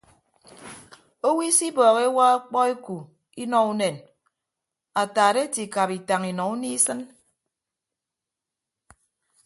Owo 1.27 1.41
isibọọhọ 1.49 1.99
ewa 2.07 2.25
okpọ 2.37 2.59
eku 2.73 2.95
inọ 3.43 3.59
unen 3.71 3.95
ataat 5.01 5.35
ete 5.43 5.59
ikap 5.65 5.89
itañ 5.97 6.21
inọ 6.31 6.43
unie 6.53 6.73
isịn. 6.77 7.01